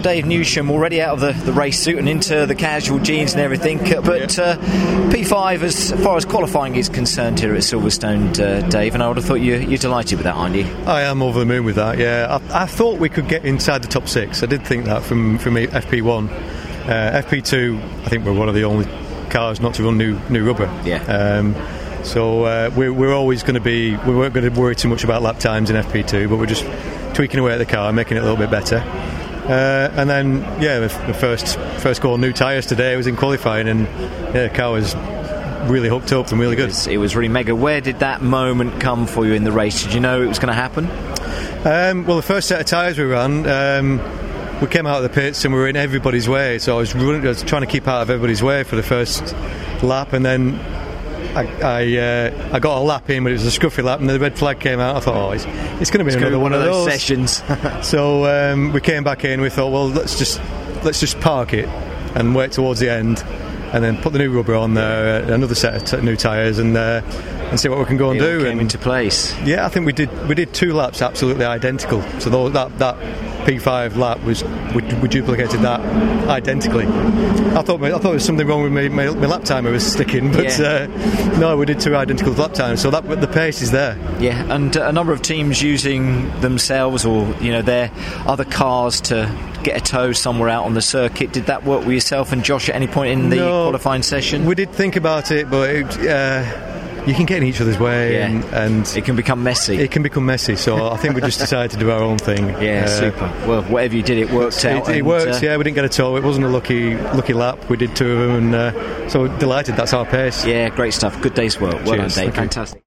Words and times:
Well, 0.00 0.14
Dave 0.14 0.24
Newsham 0.24 0.70
already 0.70 1.02
out 1.02 1.12
of 1.12 1.20
the, 1.20 1.32
the 1.44 1.52
race 1.52 1.78
suit 1.78 1.98
and 1.98 2.08
into 2.08 2.46
the 2.46 2.54
casual 2.54 3.00
jeans 3.00 3.32
and 3.32 3.42
everything. 3.42 3.76
But 3.76 4.38
uh, 4.38 4.56
P5, 4.56 5.60
as 5.60 5.92
far 6.02 6.16
as 6.16 6.24
qualifying 6.24 6.74
is 6.74 6.88
concerned 6.88 7.38
here 7.38 7.54
at 7.54 7.60
Silverstone, 7.60 8.30
uh, 8.40 8.66
Dave, 8.70 8.94
and 8.94 9.02
I 9.02 9.08
would 9.08 9.18
have 9.18 9.26
thought 9.26 9.42
you, 9.42 9.56
you're 9.56 9.76
delighted 9.76 10.16
with 10.16 10.24
that, 10.24 10.36
aren't 10.36 10.56
you? 10.56 10.64
I 10.86 11.02
am 11.02 11.20
over 11.20 11.38
the 11.38 11.44
moon 11.44 11.66
with 11.66 11.74
that. 11.74 11.98
Yeah, 11.98 12.40
I, 12.48 12.62
I 12.62 12.64
thought 12.64 12.98
we 12.98 13.10
could 13.10 13.28
get 13.28 13.44
inside 13.44 13.82
the 13.82 13.88
top 13.88 14.08
six. 14.08 14.42
I 14.42 14.46
did 14.46 14.66
think 14.66 14.86
that 14.86 15.02
from 15.02 15.36
from 15.36 15.56
FP1, 15.56 16.30
uh, 16.30 17.22
FP2. 17.22 17.78
I 17.78 18.08
think 18.08 18.24
we're 18.24 18.32
one 18.32 18.48
of 18.48 18.54
the 18.54 18.64
only 18.64 18.88
cars 19.28 19.60
not 19.60 19.74
to 19.74 19.82
run 19.82 19.98
new 19.98 20.18
new 20.30 20.46
rubber. 20.46 20.64
Yeah. 20.82 21.02
Um, 21.04 21.54
so 22.06 22.44
uh, 22.44 22.70
we're, 22.74 22.94
we're 22.94 23.14
always 23.14 23.42
going 23.42 23.56
to 23.56 23.60
be 23.60 23.98
we 23.98 24.16
weren't 24.16 24.32
going 24.32 24.50
to 24.50 24.58
worry 24.58 24.76
too 24.76 24.88
much 24.88 25.04
about 25.04 25.20
lap 25.20 25.40
times 25.40 25.68
in 25.68 25.76
FP2, 25.76 26.30
but 26.30 26.38
we're 26.38 26.46
just 26.46 26.64
tweaking 27.14 27.38
away 27.38 27.52
at 27.52 27.58
the 27.58 27.66
car, 27.66 27.92
making 27.92 28.16
it 28.16 28.20
a 28.20 28.22
little 28.22 28.38
bit 28.38 28.50
better. 28.50 28.82
Uh, 29.50 29.90
and 29.96 30.08
then, 30.08 30.36
yeah, 30.62 30.78
the, 30.78 30.88
the 31.08 31.14
first 31.14 31.58
first 31.80 32.00
goal, 32.00 32.18
new 32.18 32.32
tyres 32.32 32.66
today. 32.66 32.94
was 32.96 33.08
in 33.08 33.16
qualifying, 33.16 33.66
and 33.66 33.80
yeah, 34.32 34.46
the 34.46 34.50
car 34.54 34.70
was 34.70 34.94
really 35.68 35.88
hooked 35.88 36.12
up 36.12 36.30
and 36.30 36.40
really 36.40 36.54
good. 36.54 36.66
It 36.66 36.72
was, 36.72 36.86
it 36.86 36.96
was, 36.98 37.16
really 37.16 37.28
mega. 37.28 37.54
Where 37.54 37.80
did 37.80 37.98
that 37.98 38.22
moment 38.22 38.80
come 38.80 39.08
for 39.08 39.26
you 39.26 39.34
in 39.34 39.42
the 39.42 39.50
race? 39.50 39.82
Did 39.82 39.92
you 39.92 40.00
know 40.00 40.22
it 40.22 40.26
was 40.26 40.38
going 40.38 40.48
to 40.48 40.54
happen? 40.54 40.86
Um, 41.66 42.06
well, 42.06 42.16
the 42.16 42.22
first 42.22 42.46
set 42.46 42.60
of 42.60 42.66
tyres 42.66 42.96
we 42.96 43.04
ran, 43.04 43.44
um, 43.46 44.60
we 44.60 44.68
came 44.68 44.86
out 44.86 44.98
of 44.98 45.02
the 45.02 45.08
pits 45.08 45.44
and 45.44 45.52
we 45.52 45.58
were 45.58 45.68
in 45.68 45.76
everybody's 45.76 46.28
way. 46.28 46.58
So 46.60 46.76
I 46.76 46.78
was, 46.78 46.94
running, 46.94 47.24
I 47.24 47.30
was 47.30 47.42
trying 47.42 47.62
to 47.62 47.66
keep 47.66 47.88
out 47.88 48.02
of 48.02 48.10
everybody's 48.10 48.42
way 48.42 48.62
for 48.62 48.76
the 48.76 48.84
first 48.84 49.34
lap, 49.82 50.12
and 50.12 50.24
then 50.24 50.58
I 51.34 51.46
I, 51.62 51.96
uh, 51.96 52.50
I, 52.52 52.58
got 52.58 52.78
a 52.78 52.80
lap 52.80 53.08
in, 53.10 53.22
but 53.22 53.30
it 53.30 53.34
was 53.34 53.46
a 53.46 53.60
scruffy 53.60 53.84
lap, 53.84 54.00
and 54.00 54.08
the 54.08 54.18
red 54.18 54.38
flag 54.38 54.60
came 54.60 54.80
out. 54.80 54.96
I 54.96 55.00
thought, 55.00 55.16
oh, 55.16 55.30
it's, 55.30 55.44
it's 55.80 55.90
going 55.90 55.98
to 55.98 56.04
be 56.04 56.08
it's 56.08 56.16
another 56.16 56.38
one, 56.38 56.52
of 56.52 56.60
those, 56.60 56.86
those. 56.86 56.92
sessions. 56.92 57.42
so 57.86 58.26
um, 58.26 58.72
we 58.72 58.80
came 58.80 59.04
back 59.04 59.24
in. 59.24 59.40
We 59.40 59.50
thought, 59.50 59.70
well, 59.70 59.88
let's 59.88 60.18
just 60.18 60.40
let's 60.84 61.00
just 61.00 61.20
park 61.20 61.52
it 61.52 61.68
and 62.14 62.34
wait 62.34 62.52
towards 62.52 62.80
the 62.80 62.90
end, 62.90 63.22
and 63.72 63.84
then 63.84 63.96
put 63.98 64.12
the 64.12 64.18
new 64.18 64.30
rubber 64.30 64.54
on 64.56 64.74
there, 64.74 65.22
uh, 65.22 65.32
another 65.32 65.54
set 65.54 65.74
of 65.74 65.84
t- 65.84 66.04
new 66.04 66.16
tyres, 66.16 66.58
and 66.58 66.76
uh, 66.76 67.02
and 67.50 67.58
see 67.58 67.68
what 67.68 67.78
we 67.78 67.84
can 67.84 67.96
go 67.96 68.10
and 68.10 68.20
it 68.20 68.24
do. 68.24 68.38
Came 68.40 68.52
and 68.52 68.60
into 68.62 68.78
place. 68.78 69.36
Yeah, 69.40 69.66
I 69.66 69.68
think 69.68 69.86
we 69.86 69.92
did. 69.92 70.10
We 70.28 70.34
did 70.34 70.52
two 70.52 70.72
laps 70.72 71.02
absolutely 71.02 71.44
identical. 71.44 72.02
So 72.20 72.48
that 72.48 72.78
that 72.78 72.96
P5 73.44 73.96
lap 73.96 74.22
was 74.22 74.44
we, 74.74 74.82
we, 75.00 75.08
duplicated 75.08 75.60
that 75.60 75.80
identically. 76.28 76.86
I 76.86 77.62
thought 77.62 77.82
I 77.82 77.90
thought 77.90 78.02
there 78.02 78.12
was 78.12 78.24
something 78.24 78.46
wrong 78.46 78.62
with 78.62 78.72
my, 78.72 78.88
my, 78.88 79.10
my 79.14 79.26
lap 79.26 79.44
timer 79.44 79.70
was 79.70 79.84
sticking, 79.90 80.32
but 80.32 80.58
yeah. 80.58 80.86
uh, 80.90 81.38
no, 81.38 81.56
we 81.56 81.66
did 81.66 81.80
two 81.80 81.96
identical 81.96 82.32
lap 82.32 82.54
times. 82.54 82.80
So 82.80 82.90
that 82.90 83.20
the 83.20 83.28
pace 83.28 83.62
is 83.62 83.70
there. 83.70 83.96
Yeah, 84.20 84.54
and 84.54 84.74
a 84.76 84.92
number 84.92 85.12
of 85.12 85.22
teams 85.22 85.62
using 85.62 86.28
themselves 86.40 87.04
or 87.04 87.26
you 87.40 87.50
know 87.50 87.62
their 87.62 87.90
other 88.26 88.44
cars 88.44 89.00
to 89.02 89.30
get 89.62 89.76
a 89.76 89.84
tow 89.84 90.12
somewhere 90.12 90.48
out 90.48 90.64
on 90.64 90.74
the 90.74 90.82
circuit. 90.82 91.32
Did 91.32 91.46
that 91.46 91.64
work 91.64 91.80
with 91.80 91.94
yourself 91.94 92.32
and 92.32 92.44
Josh 92.44 92.68
at 92.68 92.74
any 92.74 92.86
point 92.86 93.12
in 93.12 93.30
the 93.30 93.36
no, 93.36 93.64
qualifying 93.64 94.02
session? 94.02 94.46
We 94.46 94.54
did 94.54 94.70
think 94.70 94.96
about 94.96 95.30
it, 95.30 95.50
but. 95.50 95.70
It, 95.70 96.08
uh, 96.08 96.69
you 97.06 97.14
can 97.14 97.26
get 97.26 97.38
in 97.38 97.44
each 97.44 97.60
other's 97.60 97.78
way 97.78 98.14
yeah. 98.14 98.28
and, 98.28 98.44
and, 98.44 98.96
it 98.96 99.04
can 99.04 99.16
become 99.16 99.42
messy. 99.42 99.76
It 99.76 99.90
can 99.90 100.02
become 100.02 100.26
messy. 100.26 100.56
So 100.56 100.90
I 100.90 100.96
think 100.96 101.14
we 101.14 101.20
just 101.20 101.38
decided 101.46 101.70
to 101.72 101.78
do 101.78 101.90
our 101.90 102.02
own 102.02 102.18
thing. 102.18 102.48
Yeah, 102.62 102.84
uh, 102.84 102.88
super. 102.88 103.26
Well, 103.46 103.62
whatever 103.64 103.96
you 103.96 104.02
did, 104.02 104.18
it 104.18 104.30
worked 104.30 104.64
out. 104.64 104.88
It, 104.88 104.98
it 104.98 105.04
worked. 105.04 105.42
Uh, 105.42 105.46
yeah, 105.46 105.56
we 105.56 105.64
didn't 105.64 105.76
get 105.76 105.84
a 105.84 105.88
tow. 105.88 106.16
It 106.16 106.24
wasn't 106.24 106.46
a 106.46 106.48
lucky 106.48 106.96
lucky 106.96 107.32
lap. 107.32 107.68
We 107.68 107.76
did 107.76 107.96
two 107.96 108.12
of 108.12 108.18
them, 108.18 108.36
and 108.36 108.54
uh, 108.54 109.08
so 109.08 109.28
delighted. 109.38 109.76
That's 109.76 109.92
our 109.92 110.04
pace. 110.04 110.44
Yeah, 110.44 110.68
great 110.68 110.92
stuff. 110.92 111.20
Good 111.20 111.34
day's 111.34 111.60
work. 111.60 111.74
Well 111.84 111.96
Cheers. 111.96 112.14
done, 112.14 112.26
Dave. 112.26 112.34
Fantastic. 112.34 112.78